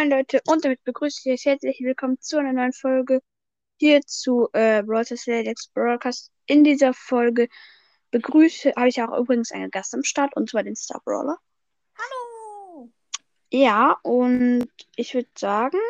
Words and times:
Moin 0.00 0.08
Leute 0.08 0.40
und 0.46 0.64
damit 0.64 0.82
begrüße 0.84 1.20
ich 1.28 1.34
euch 1.34 1.44
herzlich 1.44 1.80
willkommen 1.82 2.18
zu 2.22 2.38
einer 2.38 2.54
neuen 2.54 2.72
Folge 2.72 3.20
hier 3.78 4.00
zu 4.00 4.48
äh, 4.54 4.82
Stars 4.86 5.30
Alex 5.30 5.68
Broadcast. 5.74 6.32
In 6.46 6.64
dieser 6.64 6.94
Folge 6.94 7.48
begrüße, 8.10 8.72
habe 8.76 8.88
ich 8.88 9.02
auch 9.02 9.14
übrigens 9.18 9.52
einen 9.52 9.70
Gast 9.70 9.92
am 9.92 10.02
Start 10.02 10.34
und 10.36 10.48
zwar 10.48 10.62
den 10.62 10.74
Star 10.74 11.02
Brawler. 11.04 11.36
Hallo! 11.98 12.90
Ja, 13.52 13.98
und 14.02 14.70
ich 14.96 15.12
würde 15.12 15.28
sagen, 15.36 15.80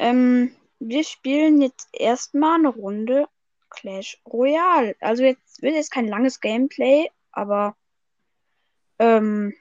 ähm, 0.00 0.52
wir 0.80 1.04
spielen 1.04 1.62
jetzt 1.62 1.86
erstmal 1.92 2.58
eine 2.58 2.70
Runde 2.70 3.28
Clash 3.70 4.20
Royale. 4.26 4.96
Also 4.98 5.22
jetzt 5.22 5.62
wird 5.62 5.76
jetzt 5.76 5.92
kein 5.92 6.08
langes 6.08 6.40
Gameplay, 6.40 7.08
aber 7.30 7.76
ähm, 8.98 9.54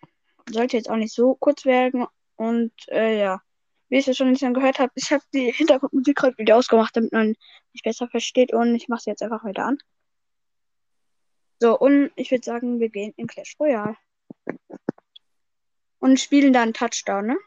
sollte 0.49 0.77
jetzt 0.77 0.89
auch 0.89 0.95
nicht 0.95 1.13
so 1.13 1.35
kurz 1.35 1.65
werden. 1.65 2.07
Und 2.37 2.71
äh, 2.89 3.19
ja, 3.19 3.41
wie 3.89 3.97
ich 3.97 4.07
es 4.07 4.17
schon 4.17 4.29
nicht 4.29 4.41
gehört 4.41 4.79
habe, 4.79 4.91
ich 4.95 5.11
habe 5.11 5.23
die 5.33 5.51
Hintergrundmusik 5.51 6.15
gerade 6.15 6.37
wieder 6.37 6.55
ausgemacht, 6.55 6.95
damit 6.95 7.11
man 7.11 7.35
mich 7.73 7.83
besser 7.83 8.07
versteht. 8.07 8.53
Und 8.53 8.75
ich 8.75 8.87
mache 8.87 9.01
sie 9.01 9.09
jetzt 9.09 9.23
einfach 9.23 9.43
wieder 9.43 9.65
an. 9.65 9.77
So, 11.59 11.77
und 11.77 12.11
ich 12.15 12.31
würde 12.31 12.43
sagen, 12.43 12.79
wir 12.79 12.89
gehen 12.89 13.13
in 13.17 13.27
Clash 13.27 13.55
Royale. 13.59 13.97
Und 15.99 16.19
spielen 16.19 16.53
da 16.53 16.61
einen 16.61 16.73
Touchdown, 16.73 17.27
ne? 17.27 17.37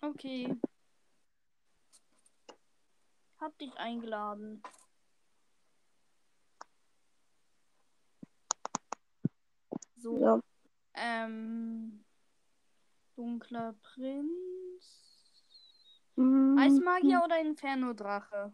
Okay. 0.00 0.54
Hab 3.40 3.58
dich 3.58 3.76
eingeladen. 3.76 4.62
So. 9.96 10.18
So. 10.18 10.40
Ähm. 10.94 12.05
Dunkler 13.16 13.74
Prinz. 13.82 14.30
Mm, 16.16 16.58
Eismagier 16.58 17.22
oder 17.24 17.40
Inferno-Drache? 17.40 18.52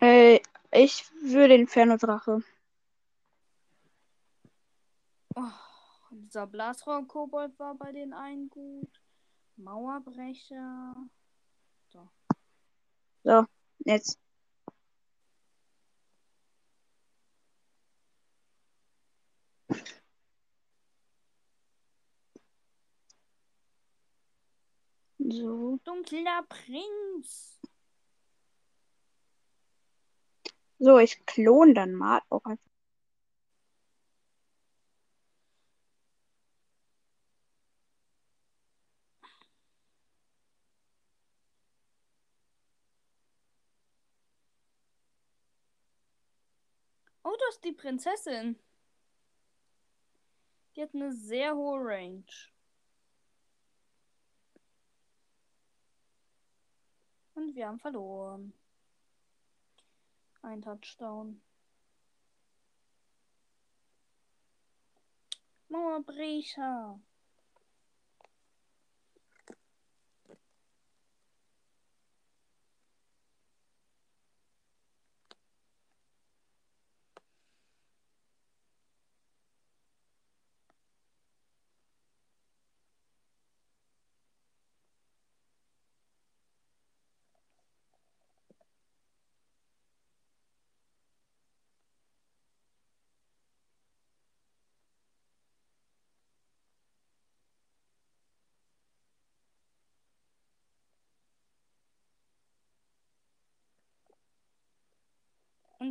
Äh, 0.00 0.40
ich 0.70 1.04
würde 1.22 1.54
Inferno-Drache. 1.54 2.42
Oh, 5.34 5.42
dieser 6.10 6.46
Blasrohr-Kobold 6.46 7.58
war 7.58 7.74
bei 7.74 7.92
den 7.92 8.12
einen 8.12 8.48
gut. 8.48 9.02
Mauerbrecher. 9.56 10.94
So. 11.88 12.08
So, 13.24 13.44
jetzt. 13.84 14.18
So. 25.28 25.80
Dunkler 25.84 26.44
Prinz. 26.48 27.60
So, 30.78 30.98
ich 30.98 31.24
klon 31.26 31.74
dann 31.74 31.94
mal 31.94 32.20
auch 32.28 32.44
einfach. 32.44 32.62
Oh, 47.24 47.34
das 47.40 47.56
ist 47.56 47.64
die 47.64 47.72
Prinzessin. 47.72 48.58
Die 50.76 50.82
hat 50.82 50.94
eine 50.94 51.10
sehr 51.12 51.56
hohe 51.56 51.80
Range. 51.80 52.24
Und 57.46 57.54
wir 57.54 57.68
haben 57.68 57.78
verloren. 57.78 58.52
Ein 60.42 60.62
Touchdown. 60.62 61.40
Mauerbrecher. 65.68 66.98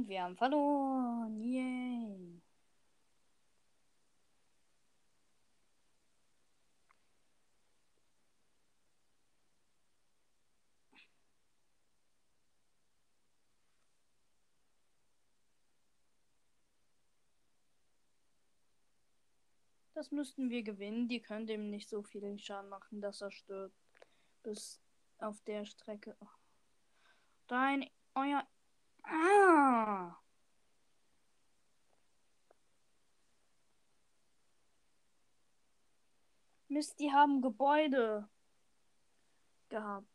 Und 0.06 0.10
wir 0.10 0.22
haben 0.22 0.36
verloren. 0.38 1.42
Yay. 1.42 2.40
Das 19.96 20.12
müssten 20.12 20.52
wir 20.52 20.62
gewinnen. 20.62 21.08
Die 21.08 21.20
können 21.20 21.48
dem 21.48 21.72
nicht 21.72 21.90
so 21.90 22.04
viel 22.04 22.38
Schaden 22.38 22.70
machen, 22.70 23.02
dass 23.02 23.22
er 23.22 23.32
stirbt. 23.32 23.74
Bis 24.44 24.80
auf 25.18 25.42
der 25.42 25.66
Strecke. 25.66 26.16
Dein, 27.48 27.90
euer. 28.14 28.46
Ah! 29.08 30.16
Mist, 36.68 37.00
die 37.00 37.12
haben 37.12 37.42
Gebäude 37.42 38.28
gehabt. 39.70 40.08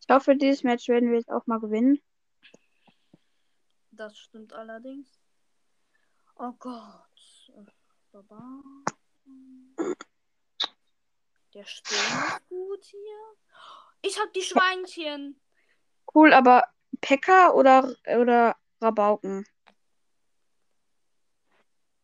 Ich 0.00 0.08
hoffe, 0.10 0.36
dieses 0.36 0.62
Match 0.64 0.88
werden 0.88 1.10
wir 1.10 1.16
jetzt 1.16 1.30
auch 1.30 1.46
mal 1.46 1.60
gewinnen. 1.60 2.02
Das 3.92 4.18
stimmt 4.18 4.52
allerdings. 4.52 5.08
Oh 6.36 6.52
Gott. 6.58 7.52
Baba. 8.10 8.62
Der 11.54 11.64
Sturm 11.64 11.98
ist 11.98 12.48
gut 12.48 12.84
hier. 12.84 13.36
Ich 14.00 14.18
hab 14.18 14.32
die 14.32 14.42
Schweinchen. 14.42 15.38
Cool, 16.14 16.32
aber 16.32 16.64
Pekka 17.00 17.50
oder, 17.50 17.94
oder 18.06 18.56
Rabauken? 18.80 19.44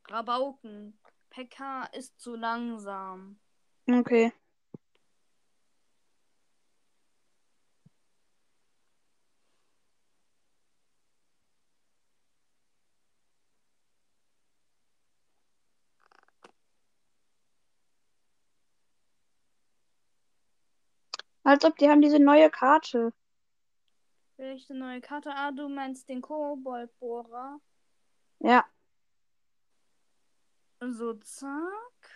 Rabauken. 0.08 0.98
Pekka 1.30 1.84
ist 1.92 2.20
zu 2.20 2.34
langsam. 2.34 3.38
Okay. 3.90 4.32
Als 21.48 21.64
ob 21.64 21.78
die 21.78 21.88
haben 21.88 22.02
diese 22.02 22.18
neue 22.18 22.50
Karte. 22.50 23.10
Welche 24.36 24.74
neue 24.74 25.00
Karte? 25.00 25.30
Ah, 25.34 25.50
du 25.50 25.66
meinst 25.70 26.06
den 26.06 26.20
Koboldbohrer. 26.20 27.58
Ja. 28.40 28.66
So, 30.80 31.14
zack. 31.14 32.10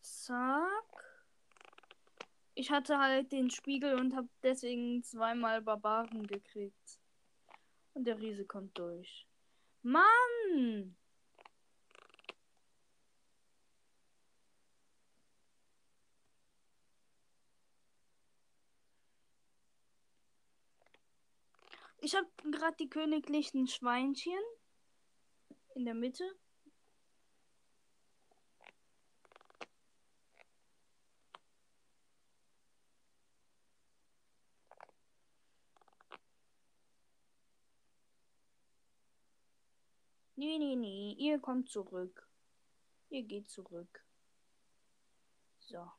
Zack. 0.00 1.24
Ich 2.54 2.70
hatte 2.70 3.00
halt 3.00 3.32
den 3.32 3.50
Spiegel 3.50 3.98
und 3.98 4.14
habe 4.14 4.28
deswegen 4.44 5.02
zweimal 5.02 5.60
Barbaren 5.60 6.24
gekriegt. 6.24 7.00
Und 7.94 8.04
der 8.04 8.20
Riese 8.20 8.46
kommt 8.46 8.78
durch. 8.78 9.26
Mann! 9.82 10.96
Ich 22.00 22.14
habe 22.14 22.26
gerade 22.50 22.76
die 22.76 22.88
königlichen 22.88 23.66
Schweinchen. 23.66 24.40
In 25.74 25.84
der 25.84 25.94
Mitte. 25.94 26.24
Nee, 40.36 40.58
nee, 40.58 40.76
nee. 40.76 41.14
Ihr 41.18 41.40
kommt 41.40 41.68
zurück. 41.68 42.28
Ihr 43.10 43.24
geht 43.24 43.50
zurück. 43.50 44.04
So. 45.58 45.90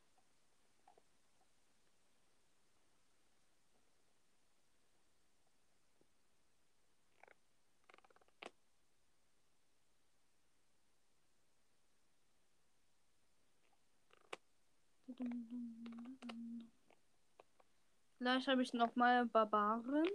Vielleicht 18.18 18.48
habe 18.48 18.64
ich 18.64 18.74
noch 18.74 18.96
mal 18.96 19.26
Barbaren. 19.26 20.08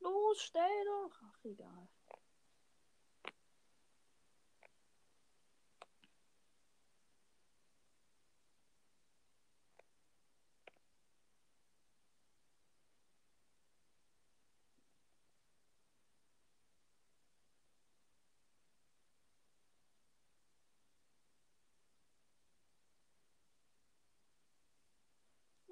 Los, 0.00 0.42
stell 0.42 0.84
doch. 0.84 1.22
Ach, 1.22 1.44
egal. 1.44 1.88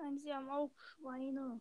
Nein, 0.09 0.19
sie 0.19 0.33
haben 0.33 0.49
auch 0.49 0.71
Schweine. 0.79 1.61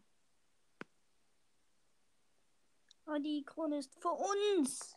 Aber 3.06 3.20
die 3.20 3.44
Krone 3.44 3.78
ist 3.78 3.94
für 4.02 4.12
uns. 4.12 4.96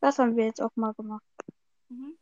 Das 0.00 0.18
haben 0.18 0.36
wir 0.36 0.44
jetzt 0.44 0.60
auch 0.60 0.74
mal 0.76 0.92
gemacht. 0.92 1.24
Mhm. 1.88 2.18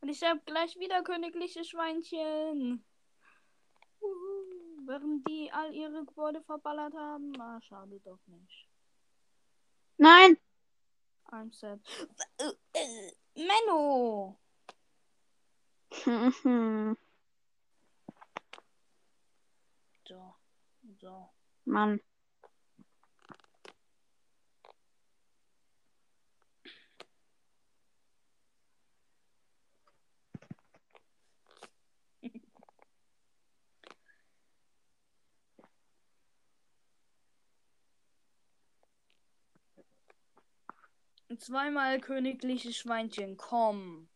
Und 0.00 0.08
ich 0.08 0.20
habe 0.24 0.40
gleich 0.44 0.76
wieder 0.76 1.04
königliche 1.04 1.64
Schweinchen. 1.64 2.84
Uhu. 4.00 4.86
Während 4.86 5.28
die 5.28 5.52
all 5.52 5.72
ihre 5.72 6.04
Gebäude 6.04 6.42
verballert 6.42 6.94
haben. 6.94 7.40
Ah, 7.40 7.60
schade 7.62 8.00
doch 8.00 8.18
nicht. 8.26 8.68
Nein! 9.98 10.36
I'm 11.30 11.52
sad. 11.52 11.80
Äh, 12.38 12.52
äh, 12.72 13.12
Menno! 13.36 14.41
So. 20.04 20.34
So. 21.00 21.30
Mann. 21.64 22.00
Zweimal 41.38 42.00
königliche 42.00 42.72
Schweinchen, 42.72 43.36
komm. 43.36 44.08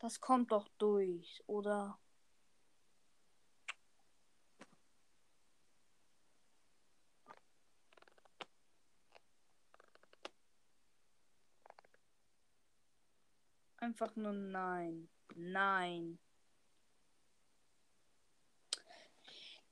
Das 0.00 0.18
kommt 0.18 0.50
doch 0.50 0.66
durch, 0.78 1.42
oder? 1.46 1.98
Einfach 13.76 14.16
nur 14.16 14.32
nein. 14.32 15.10
Nein. 15.34 16.18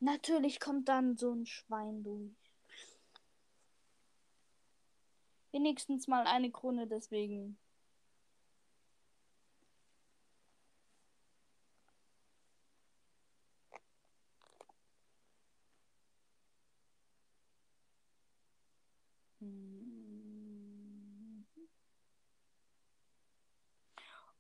Natürlich 0.01 0.61
kommt 0.61 0.89
dann 0.89 1.17
so 1.17 1.33
ein 1.33 1.47
Schwein 1.47 2.03
durch. 2.03 2.37
Wenigstens 5.53 6.07
mal 6.07 6.27
eine 6.27 6.51
Krone 6.51 6.87
deswegen. 6.87 7.59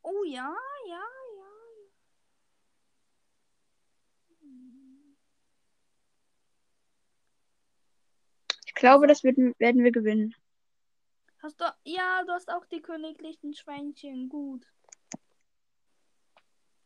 Oh 0.02 0.24
ja, 0.24 0.56
ja, 0.86 1.04
ja. 1.36 1.48
Ich 8.64 8.74
glaube, 8.74 9.06
das 9.06 9.22
werden, 9.22 9.54
werden 9.58 9.84
wir 9.84 9.92
gewinnen. 9.92 10.34
Hast 11.42 11.60
du. 11.60 11.64
Ja, 11.84 12.24
du 12.24 12.32
hast 12.32 12.50
auch 12.50 12.64
die 12.66 12.80
königlichen 12.80 13.54
Schweinchen. 13.54 14.28
Gut. 14.28 14.66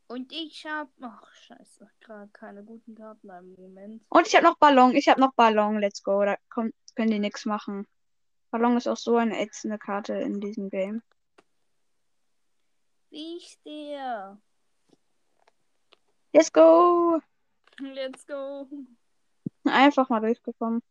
Und 0.09 0.33
ich 0.33 0.67
hab. 0.67 0.91
Ach, 1.01 1.33
scheiße. 1.35 1.91
Gerade 2.01 2.31
keine 2.33 2.65
guten 2.65 2.95
Karten 2.95 3.31
im 3.31 3.55
Moment. 3.55 4.05
Und 4.09 4.27
ich 4.27 4.35
habe 4.35 4.47
noch 4.47 4.59
Ballon. 4.59 4.95
Ich 4.95 5.09
habe 5.09 5.21
noch 5.21 5.35
Ballon. 5.35 5.79
Let's 5.79 6.03
go. 6.03 6.25
Da 6.25 6.37
kommt, 6.51 6.75
können 6.97 7.11
die 7.11 7.19
nichts 7.19 7.47
machen. 7.47 7.87
Ballon 8.53 8.77
ist 8.77 8.87
auch 8.87 8.99
so 8.99 9.17
eine 9.17 9.41
ätzende 9.41 9.79
Karte 9.79 10.13
in 10.13 10.39
diesem 10.39 10.69
Game. 10.69 11.03
Wie 13.09 13.39
ich 13.39 13.49
stehe. 13.49 14.39
Let's 16.35 16.53
go! 16.53 17.21
Let's 17.79 18.27
go. 18.27 18.69
Einfach 19.65 20.11
mal 20.11 20.21
durchgekommen. 20.21 20.83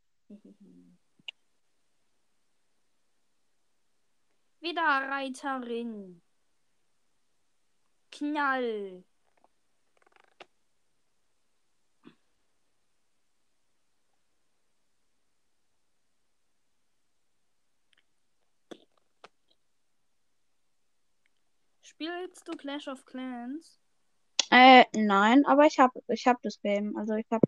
Wieder 4.60 4.82
Reiterin. 4.82 6.22
Knall. 8.12 9.04
Spielst 21.92 22.48
du 22.48 22.54
Clash 22.54 22.88
of 22.88 23.06
Clans? 23.06 23.78
Äh, 24.50 24.86
nein, 24.94 25.46
aber 25.46 25.66
ich 25.66 25.78
habe 25.78 26.02
ich 26.08 26.26
hab 26.26 26.42
das 26.42 26.60
Game. 26.62 26.96
Also 26.98 27.16
ich 27.16 27.26
habe 27.30 27.46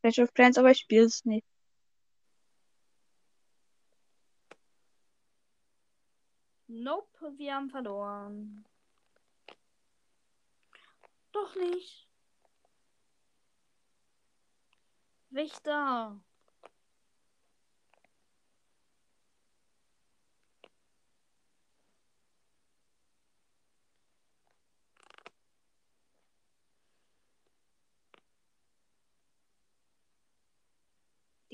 Clash 0.00 0.20
of 0.20 0.32
Clans, 0.32 0.58
aber 0.58 0.70
ich 0.70 0.78
spiele 0.78 1.06
es 1.06 1.24
nicht. 1.24 1.44
Nope, 6.68 7.34
wir 7.36 7.54
haben 7.54 7.68
verloren. 7.68 8.64
Doch 11.32 11.56
nicht. 11.56 12.08
Wächter. 15.30 16.20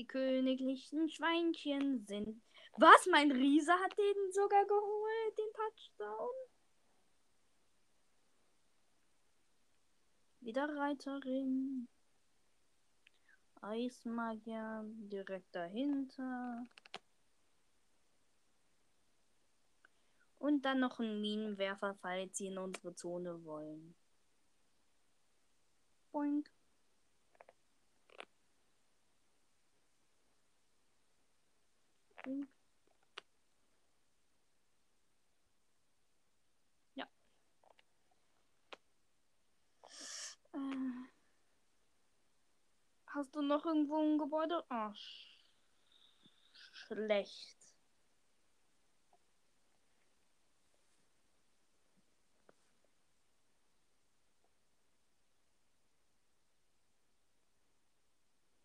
Königlichen 0.07 1.09
Schweinchen 1.09 2.05
sind. 2.05 2.41
Was? 2.77 3.07
Mein 3.07 3.31
Riese 3.31 3.73
hat 3.73 3.97
den 3.97 4.31
sogar 4.31 4.65
geholt, 4.65 5.37
den 5.37 5.53
Touchdown. 5.53 6.33
Wieder 10.41 10.69
Reiterin. 10.75 11.87
Eismagier 13.61 14.83
direkt 14.85 15.53
dahinter. 15.53 16.65
Und 20.39 20.63
dann 20.63 20.79
noch 20.79 20.99
ein 20.99 21.19
Minenwerfer, 21.19 21.95
falls 21.95 22.37
sie 22.37 22.47
in 22.47 22.57
unsere 22.59 22.93
Zone 22.93 23.43
wollen. 23.43 23.95
Boink. 26.11 26.49
Stream. 32.27 32.47
Ja. 36.95 37.07
Äh. 40.53 40.57
Hast 43.07 43.35
du 43.35 43.41
noch 43.41 43.65
irgendwo 43.65 43.97
ein 43.97 44.17
Gebäude? 44.17 44.63
Ah, 44.69 44.93
sch 44.93 45.43
schlecht. 46.73 47.55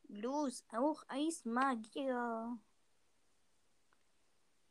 Los, 0.08 0.64
auch 0.72 1.04
Eismagier. 1.08 2.58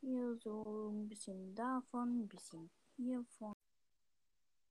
Hier 0.02 0.36
so 0.36 0.90
ein 0.90 1.08
bisschen 1.08 1.54
davon, 1.54 2.22
ein 2.22 2.28
bisschen 2.28 2.68
hiervon. 2.96 3.54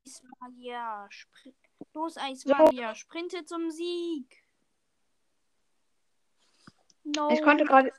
Eismagier, 0.05 1.07
Spr 1.09 1.53
los 1.93 2.17
Eismagier, 2.17 2.93
sprinte 2.95 3.45
zum 3.45 3.71
Sieg. 3.71 4.43
No. 7.03 7.29
Ich 7.31 7.41
konnte 7.41 7.63
gerade. 7.63 7.93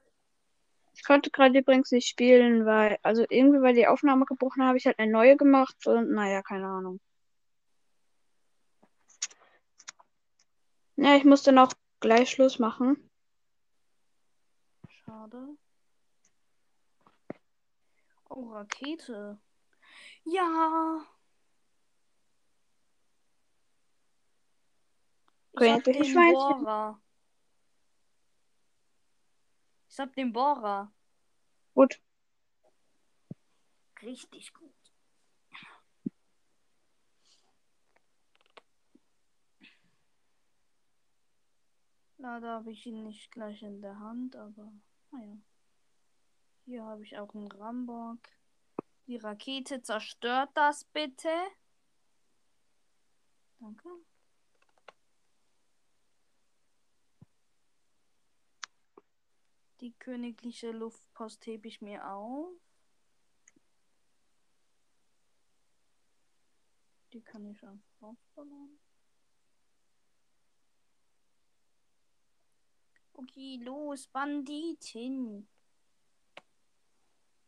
Ich 0.95 1.05
konnte 1.05 1.31
gerade 1.31 1.59
übrigens 1.59 1.91
nicht 1.91 2.07
spielen, 2.07 2.67
weil, 2.67 2.99
also 3.03 3.25
irgendwie, 3.31 3.63
weil 3.63 3.75
die 3.75 3.87
Aufnahme 3.87 4.27
gebrochen 4.27 4.63
habe, 4.63 4.77
ich 4.77 4.85
halt 4.85 4.99
eine 4.99 5.11
neue 5.11 5.39
gemacht 5.39 5.87
und 5.87 6.11
naja, 6.13 6.43
keine 6.43 6.67
Ahnung. 6.67 7.01
Ja, 10.97 11.17
ich 11.17 11.25
musste 11.25 11.51
noch 11.51 11.73
gleich 12.01 12.31
Schluss 12.31 12.59
machen. 12.59 13.11
Schade. 14.87 15.57
Oh, 18.35 18.49
Rakete. 18.49 19.39
Ja. 20.25 21.07
Ich 25.61 25.71
hab 25.71 25.85
den 25.85 26.03
Schweinchen? 26.03 26.33
Bohrer. 26.33 27.03
Ich 29.91 29.99
hab 29.99 30.15
den 30.15 30.33
Bohrer. 30.33 30.91
Gut. 31.75 32.01
Richtig 34.01 34.55
gut. 34.55 34.73
Leider 42.17 42.49
habe 42.49 42.71
ich 42.71 42.87
ihn 42.87 43.05
nicht 43.05 43.31
gleich 43.31 43.63
in 43.63 43.83
der 43.83 43.99
Hand, 43.99 44.37
aber 44.37 44.73
naja. 45.11 45.37
Hier 46.65 46.85
habe 46.85 47.03
ich 47.03 47.19
auch 47.19 47.35
einen 47.35 47.51
Rambock. 47.51 48.21
Die 49.07 49.17
Rakete 49.17 49.83
zerstört 49.83 50.51
das 50.55 50.85
bitte. 50.85 51.29
Danke. 53.59 53.89
Die 59.81 59.93
königliche 59.99 60.71
Luftpost 60.71 61.45
hebe 61.47 61.67
ich 61.67 61.81
mir 61.81 62.09
auf. 62.09 62.53
Die 67.13 67.21
kann 67.21 67.45
ich 67.47 67.63
einfach 67.63 68.03
aufbewahren. 68.03 68.79
Okay, 73.15 73.59
los, 73.61 74.07
Banditin. 74.07 75.49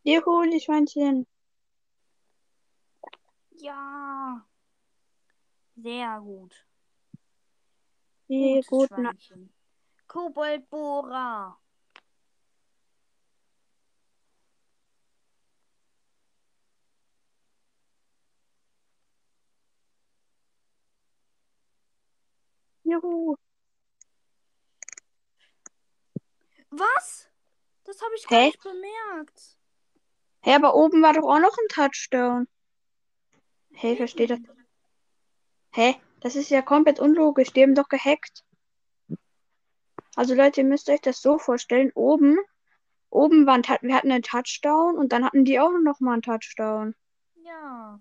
Juhu, 0.06 0.42
die 0.50 0.60
Schweinchen. 0.60 1.26
Ja. 3.52 4.46
Sehr 5.76 6.20
gut. 6.20 6.66
Guten. 8.28 8.86
Schweinchen. 8.86 9.54
Koboldbohrer. 10.06 11.58
Juhu. 22.84 23.36
Was? 26.68 27.30
Das 27.84 28.02
habe 28.02 28.14
ich 28.16 28.26
gar 28.26 28.40
Hä? 28.40 28.46
nicht 28.46 28.62
bemerkt. 28.62 29.56
Hä, 30.44 30.56
aber 30.56 30.74
oben 30.74 31.00
war 31.00 31.14
doch 31.14 31.22
auch 31.22 31.40
noch 31.40 31.56
ein 31.56 31.68
Touchdown. 31.68 32.46
Hä, 33.72 33.92
ich 33.92 33.96
verstehe 33.96 34.26
das. 34.26 34.40
Hä? 35.72 35.96
Das 36.20 36.36
ist 36.36 36.50
ja 36.50 36.60
komplett 36.60 37.00
unlogisch. 37.00 37.50
Die 37.54 37.62
haben 37.62 37.74
doch 37.74 37.88
gehackt. 37.88 38.44
Also 40.14 40.34
Leute, 40.34 40.60
ihr 40.60 40.66
müsst 40.66 40.90
euch 40.90 41.00
das 41.00 41.22
so 41.22 41.38
vorstellen. 41.38 41.92
Oben, 41.94 42.38
oben 43.08 43.46
waren, 43.46 43.62
wir 43.80 43.94
hatten 43.94 44.12
einen 44.12 44.22
Touchdown 44.22 44.98
und 44.98 45.12
dann 45.12 45.24
hatten 45.24 45.46
die 45.46 45.58
auch 45.58 45.70
noch 45.82 46.00
mal 46.00 46.12
einen 46.12 46.22
Touchdown. 46.22 46.94
Ja. 47.36 47.98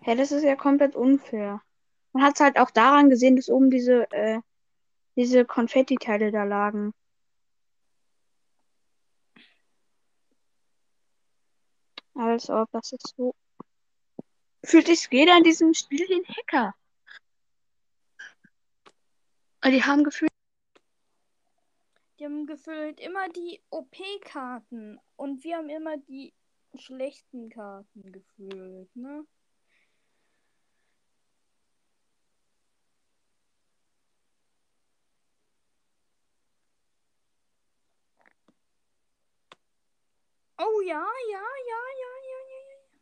Hä, 0.00 0.16
das 0.16 0.32
ist 0.32 0.42
ja 0.42 0.56
komplett 0.56 0.96
unfair. 0.96 1.62
Man 2.12 2.24
hat 2.24 2.34
es 2.34 2.40
halt 2.40 2.58
auch 2.58 2.72
daran 2.72 3.08
gesehen, 3.08 3.36
dass 3.36 3.48
oben 3.48 3.70
diese, 3.70 4.10
äh, 4.10 4.40
diese 5.14 5.44
Konfetti-Teile 5.44 6.32
da 6.32 6.42
lagen. 6.42 6.92
Als 12.14 12.50
ob 12.50 12.70
das 12.72 12.92
ist 12.92 13.14
so. 13.16 13.34
Fühlt 14.64 14.86
sich 14.86 15.08
jeder 15.10 15.36
in 15.36 15.44
diesem 15.44 15.74
Spiel 15.74 16.06
ein 16.10 16.24
Hacker. 16.36 16.74
Die 19.64 19.82
haben 19.82 20.04
gefühlt. 20.04 20.30
Die 22.18 22.24
haben 22.24 22.46
gefühlt 22.46 23.00
immer 23.00 23.28
die 23.30 23.60
OP-Karten 23.70 25.00
und 25.16 25.42
wir 25.42 25.56
haben 25.56 25.68
immer 25.68 25.96
die 25.96 26.32
schlechten 26.74 27.48
Karten 27.50 28.12
gefühlt, 28.12 28.94
ne? 28.94 29.26
Oh 40.64 40.80
ja, 40.82 40.94
ja, 40.94 41.44
ja, 41.70 41.80
ja, 41.98 42.10
ja, 42.30 42.40
ja, 42.52 42.60
ja. 42.62 43.00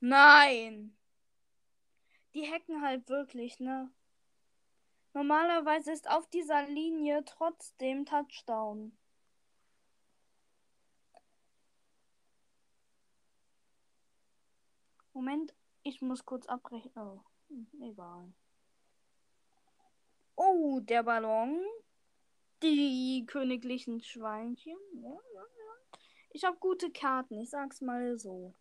Nein. 0.00 0.96
Die 2.34 2.46
hacken 2.46 2.82
halt 2.82 3.08
wirklich, 3.08 3.58
ne? 3.58 3.90
Normalerweise 5.14 5.92
ist 5.92 6.10
auf 6.10 6.28
dieser 6.28 6.66
Linie 6.66 7.24
trotzdem 7.24 8.04
Touchdown. 8.04 8.92
Moment, 15.14 15.54
ich 15.84 16.02
muss 16.02 16.26
kurz 16.26 16.46
abbrechen. 16.46 16.92
Oh, 16.96 17.22
egal. 17.80 18.30
Oh, 20.36 20.80
der 20.80 21.02
Ballon. 21.02 21.64
Die 22.62 23.24
königlichen 23.26 24.02
Schweinchen. 24.02 24.76
Ja, 24.92 25.08
ja, 25.08 25.40
ja. 25.40 25.87
Ich 26.30 26.44
habe 26.44 26.56
gute 26.58 26.90
Karten, 26.90 27.40
ich 27.40 27.50
sag's 27.50 27.80
mal 27.80 28.18
so. 28.18 28.54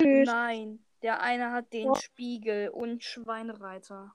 Tschüss. 0.00 0.26
Nein, 0.26 0.84
der 1.02 1.20
eine 1.20 1.52
hat 1.52 1.72
den 1.72 1.94
Spiegel 1.96 2.68
und 2.68 3.02
Schweinreiter. 3.02 4.14